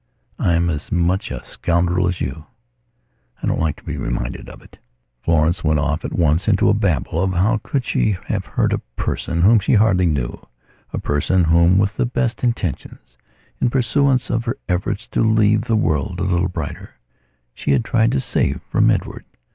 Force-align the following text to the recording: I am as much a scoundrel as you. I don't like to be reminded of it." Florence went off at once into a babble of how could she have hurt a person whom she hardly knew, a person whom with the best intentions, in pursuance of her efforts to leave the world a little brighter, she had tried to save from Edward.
I 0.39 0.55
am 0.55 0.71
as 0.71 0.91
much 0.91 1.29
a 1.29 1.43
scoundrel 1.45 2.07
as 2.07 2.19
you. 2.21 2.47
I 3.43 3.45
don't 3.45 3.59
like 3.59 3.75
to 3.75 3.83
be 3.83 3.97
reminded 3.97 4.49
of 4.49 4.63
it." 4.63 4.79
Florence 5.21 5.63
went 5.63 5.77
off 5.79 6.03
at 6.03 6.11
once 6.11 6.47
into 6.47 6.69
a 6.69 6.73
babble 6.73 7.21
of 7.21 7.33
how 7.33 7.59
could 7.61 7.85
she 7.85 8.17
have 8.25 8.43
hurt 8.47 8.73
a 8.73 8.79
person 8.95 9.43
whom 9.43 9.59
she 9.59 9.75
hardly 9.75 10.07
knew, 10.07 10.43
a 10.91 10.97
person 10.97 11.43
whom 11.43 11.77
with 11.77 11.97
the 11.97 12.07
best 12.07 12.43
intentions, 12.43 13.15
in 13.61 13.69
pursuance 13.69 14.31
of 14.31 14.45
her 14.45 14.57
efforts 14.67 15.05
to 15.11 15.21
leave 15.23 15.65
the 15.65 15.75
world 15.75 16.19
a 16.19 16.23
little 16.23 16.49
brighter, 16.49 16.95
she 17.53 17.69
had 17.69 17.85
tried 17.85 18.11
to 18.13 18.19
save 18.21 18.59
from 18.71 18.89
Edward. 18.89 19.23